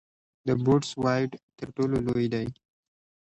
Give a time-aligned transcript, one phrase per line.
[0.47, 2.47] د بوټس وایډ تر ټولو لوی دی.